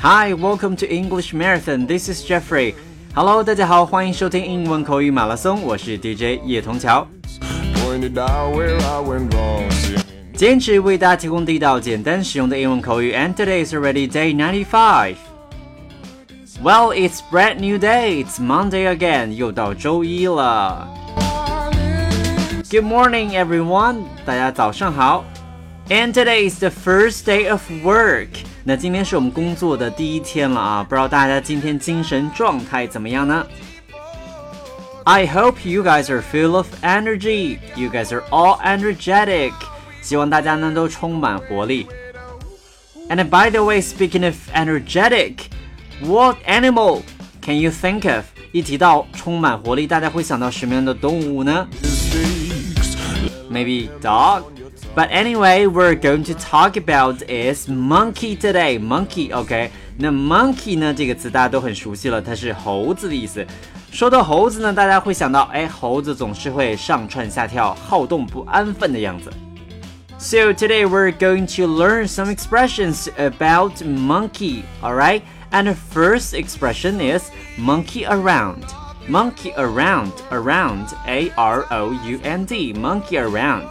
[0.00, 1.86] Hi, welcome to English Marathon.
[1.86, 2.74] This is Jeffrey.
[3.14, 7.06] Hello，大家好，欢迎收听英文口语马拉松，我是 DJ 叶童桥。
[10.34, 15.16] 坚持为大家提供地道、简单实用的英文口语，and today is already day ninety-five.
[16.62, 18.24] Well, it's brand new day.
[18.24, 19.32] It's Monday again.
[19.32, 20.88] 又到周一了。
[22.70, 24.04] Good morning, everyone.
[24.24, 25.24] 大家早上好。
[25.88, 28.28] And today is the first day of work.
[28.64, 33.46] 那今天是我们工作的第一天了啊，不知道大家今天精神状态怎么样呢？
[35.04, 37.58] I hope you guys are full of energy.
[37.76, 39.52] You guys are all energetic.
[40.02, 41.86] 希望大家呢都充满活力。
[43.08, 45.34] And by the way, speaking of energetic,
[46.00, 47.02] what animal
[47.40, 48.24] can you think of?
[48.50, 51.68] 一提到充满活力，大家会想到什么样的动物呢？
[53.48, 54.42] Maybe dog.
[54.94, 58.78] But anyway, we're going to talk about is monkey today.
[58.78, 59.70] Monkey, OK？
[59.98, 63.46] 那 monkey 呢这个词大家都很熟悉了，它是猴子的意思。
[63.90, 69.30] 说到猴子呢，大家会想到，哎，猴子总是会上蹿下跳、好动不安分的样子。
[70.18, 75.22] So today we're going to learn some expressions about monkey, alright?
[75.50, 78.64] And the first expression is monkey around.
[79.08, 83.68] Monkey around, around, A R O U N D, monkey around.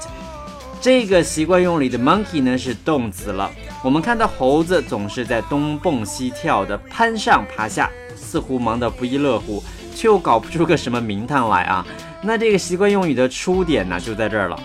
[0.83, 3.51] 这个习惯用里的 monkey 呢是动词了。
[3.85, 9.63] 我们看到猴子总是在东蹦西跳的攀上爬下，似乎忙得不亦乐乎，
[9.95, 11.87] 却又搞不出个什么名堂来啊。
[12.23, 14.59] 那这个习惯用语的出点呢就在这儿了。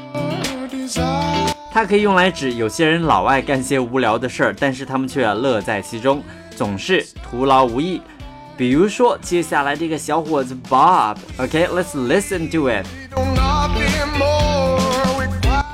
[1.69, 6.23] 它可以用来指有些人老爱干些无聊的事儿，但是他们却乐在其中，
[6.55, 8.01] 总是徒劳无益。
[8.55, 12.85] 比如说接下来这个小伙子 Bob，OK，let's listen to it。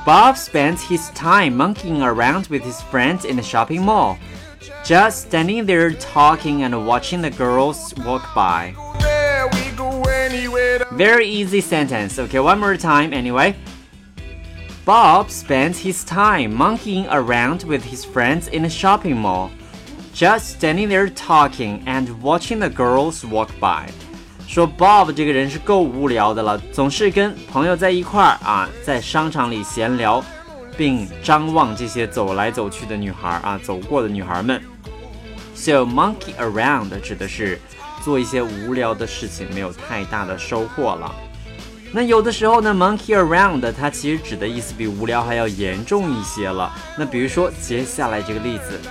[0.03, 4.17] Bob spent his time monkeying around with his friends in the shopping mall,
[4.83, 8.73] just standing there talking and watching the girls walk by.
[10.93, 12.17] Very easy sentence.
[12.17, 13.55] Okay, one more time anyway.
[14.85, 19.51] Bob spent his time monkeying around with his friends in a shopping mall,
[20.13, 23.87] just standing there talking and watching the girls walk by.
[24.51, 30.21] 说 Bob 这个人是够无聊的了，总是跟朋友在一块儿啊，在商场里闲聊，
[30.75, 34.61] 并张望这些走来走去的女孩啊，走过的女孩们。
[35.55, 37.61] So monkey around 指的是
[38.03, 41.15] 做一些无聊的事情，没有太大的收获了。
[41.93, 46.69] 那有的时候呢，monkey around 它其实指的意思比无聊还要严重一些了。
[46.97, 48.81] 那比如说接下来这个例子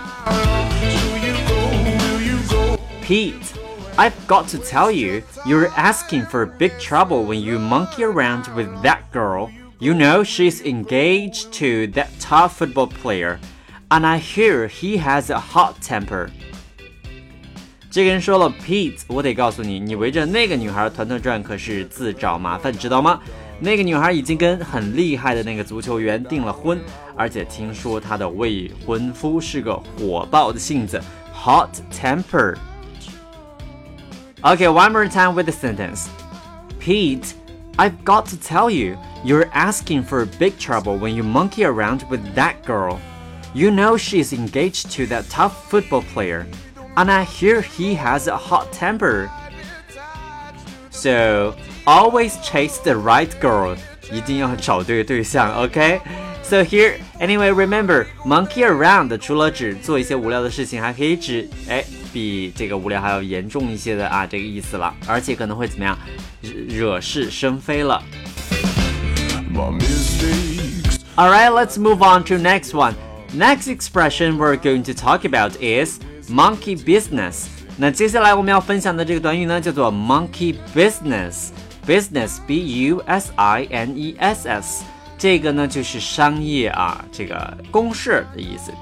[3.05, 3.60] ，Pete。
[4.00, 9.00] I've got to tell you, you're asking for big trouble when you monkey around with that
[9.14, 9.50] girl.
[9.80, 13.40] You know she's engaged to that top football player,
[13.90, 16.30] and I hear he has a hot temper.
[17.90, 23.22] 这个人说了，Pete，我得告诉你，你围着那个女孩团团转可是自找麻烦，知道吗？
[23.60, 26.78] 那个女孩已经跟很厉害的那个足球员订了婚，
[27.16, 31.02] 而且听说她的未婚夫是个火爆的性子，
[31.34, 32.56] hot temper。
[34.44, 36.10] Okay, one more time with the sentence.
[36.80, 37.34] Pete,
[37.80, 42.36] I've got to tell you, you're asking for big trouble when you monkey around with
[42.36, 43.00] that girl.
[43.54, 46.46] You know she's engaged to that tough football player,
[46.96, 49.32] and I hear he has a hot temper.
[50.92, 51.56] So,
[51.88, 53.78] always chase the right girl.
[54.12, 65.99] 一定要找对对象，OK？So here, anyway, remember, monkey around 除了指做一些无聊的事情，还可以指哎 比这个无聊还要严重一些的啊这个意思了，而且可能会怎么样，
[66.41, 68.03] 惹惹是生非了。
[71.17, 72.95] Alright, let's move on to next one.
[73.35, 77.47] Next expression we're going to talk about is monkey business.
[77.77, 81.51] 那接下来我们要分享的这个短语呢，叫做 monkey business.
[81.87, 83.15] Business, B-U-S-I-N-E-S-S.
[85.19, 88.73] 这个呢就是商业啊，这个公事的意思。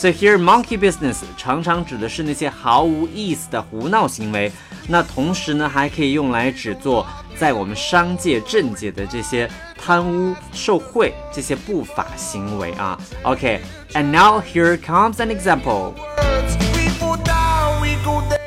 [0.00, 4.52] So here, monkey business 常常指的是那些毫无意思的胡闹行为。
[4.88, 7.06] 那同时呢，还可以用来指作
[7.36, 12.98] 在我们商界、政界的这些贪污受贿这些不法行为啊。
[13.22, 15.94] OK，and、okay, now here comes an example.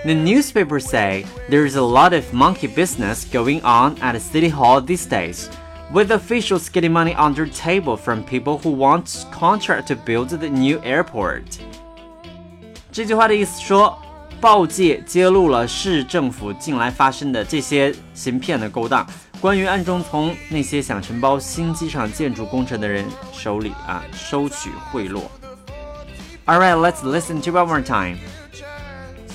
[0.05, 5.05] The newspapers say there's a lot of monkey business going on at City Hall these
[5.05, 5.49] days
[5.93, 10.79] with officials getting money under table from people who want contract to build the new
[10.81, 11.43] airport。
[12.91, 13.97] 这句话的意思说，
[14.39, 19.05] 报界揭露了市政府近来发生的这些行骗的勾当，
[19.41, 25.23] 关于暗中从那些想承包新机场建筑工程的人手里啊收取贿赂。
[26.45, 28.17] Alright, let's listen to one more time.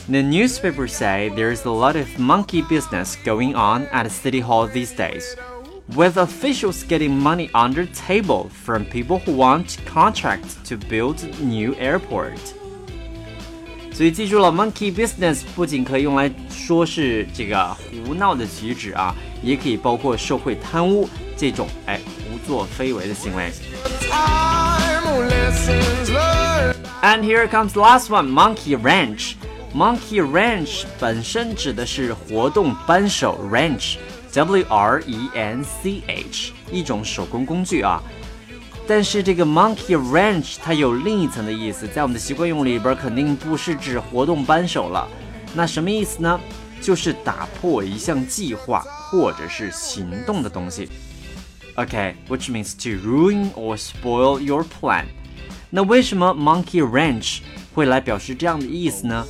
[0.08, 4.92] The newspapers say there's a lot of monkey business going on at City Hall these
[4.94, 5.36] days,
[5.94, 11.74] with officials getting money under the table from people who want contracts to build new
[11.74, 12.38] airport.
[13.92, 23.52] 所以记住了，monkey business 不仅可以用来说是这个胡闹的举止啊，也可以包括受贿、贪污这种哎胡作非为的行为。
[27.02, 29.34] And here comes the last one, monkey wrench.
[29.72, 33.38] Monkey wrench 本身指的是活动扳手
[34.33, 38.01] Wrench 一种手工工具啊。
[38.87, 45.07] 但是这个 monkey wrench 它有另一层的意思，在我们的习惯用里边肯定不是指活动扳手了。
[45.53, 46.39] 那什么意思呢？
[46.81, 50.89] 就是打破一项计划或者是行动的东西。
[51.75, 55.05] OK，which means to ruin or spoil your plan。
[55.69, 57.41] 那为什么 monkey wrench
[57.75, 59.23] 会来表示这样的意思呢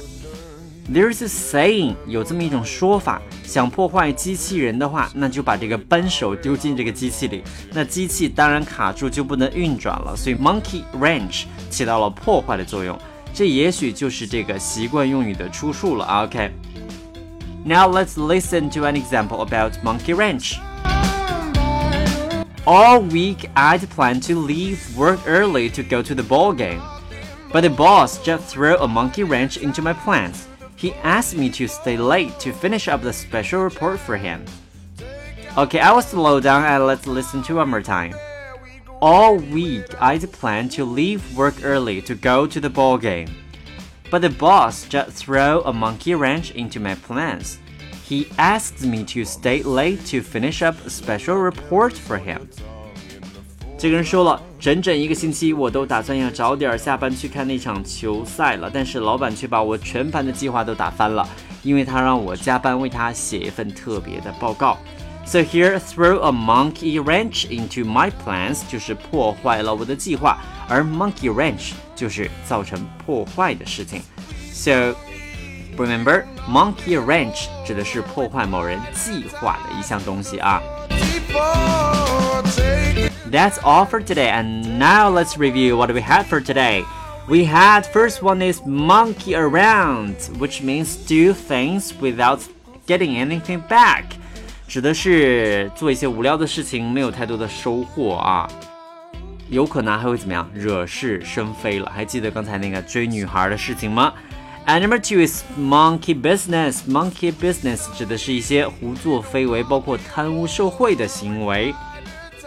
[0.91, 7.43] ？There's a saying，有这么一种说法，想破坏机器人的话，那就把这个扳手丢进这个机器里，
[7.73, 10.15] 那机器当然卡住就不能运转了。
[10.15, 12.99] 所以 monkey wrench 起到了破坏的作用，
[13.33, 16.05] 这也许就是这个习惯用语的出处了。
[16.25, 20.59] OK，now let's listen to an example about monkey wrench.
[22.67, 26.81] All week I'd planned to leave work early to go to the ball game,
[27.53, 30.47] but the boss just threw a monkey wrench into my plans.
[30.80, 34.46] He asked me to stay late to finish up the special report for him.
[35.58, 38.16] Okay, I will slow down and let's listen to one more time.
[39.02, 43.28] All week, I'd planned to leave work early to go to the ball game.
[44.10, 47.60] But the boss just threw a monkey wrench into my plans.
[48.06, 52.50] He asked me to stay late to finish up a special report for him.
[53.80, 61.26] 这个人说了，整整一个星期我都打算要早点下班去看那场球赛了，但是老板却把我全盘的计划都打翻了，
[61.64, 64.78] 因为他让我加班为他写一份特别的报告。
[65.26, 74.02] So here, throw a monkey wrench into my plans 就是破坏了我的计划，而 monkey wrench 就是造成破坏的事情。
[74.52, 74.94] So
[75.78, 80.62] remember, monkey wrench 指的是破坏某人计划的一项东西啊。
[83.31, 86.85] That's all for today, and now let's review what we had for today.
[87.29, 92.41] We had first one is monkey around, which means do things without
[92.87, 94.05] getting anything back，
[94.69, 98.49] 指的是做一些无聊的事情，没有太多的收获啊，
[99.49, 101.91] 有可能还会怎么样，惹是生非了。
[101.93, 104.13] 还记得刚才那个追女孩的事情吗？
[104.67, 106.83] And number two is monkey business.
[106.89, 111.75] Monkey business 指的是一些胡作非为，包括贪污受贿的行为。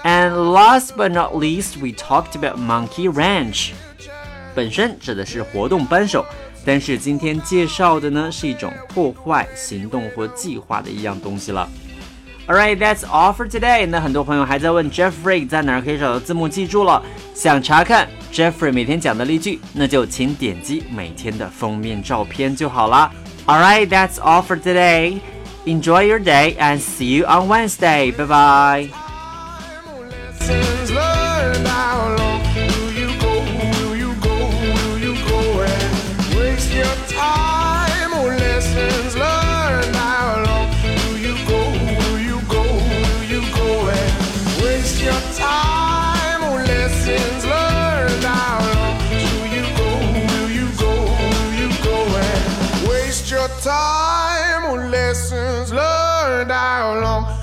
[0.05, 3.71] and last but not least, we talked about Monkey Wrench。
[4.55, 6.25] 本身指的是活动扳手，
[6.65, 11.69] 但是今天介绍的呢是一种破坏行动或计划的一样东西了。
[12.47, 13.87] Alright, that's all for today。
[13.87, 17.01] 那很多朋友还在问 Jeffrey 在哪儿可以找到字幕，记住了。
[17.35, 23.11] 想查看 Jeffrey 每天讲的例句，那就请点击每天的封面照片就好啦。
[23.47, 25.21] Alright, that's all for today.
[25.65, 28.11] Enjoy your day and see you on Wednesday.
[28.11, 29.02] Bye bye
[53.63, 56.51] time or lessons learned?
[56.51, 57.42] How long